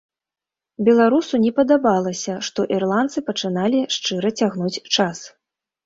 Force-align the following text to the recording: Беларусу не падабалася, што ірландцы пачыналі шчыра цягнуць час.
Беларусу 0.87 1.41
не 1.43 1.51
падабалася, 1.59 2.39
што 2.49 2.67
ірландцы 2.79 3.27
пачыналі 3.31 3.87
шчыра 4.01 4.37
цягнуць 4.41 4.77
час. 4.95 5.17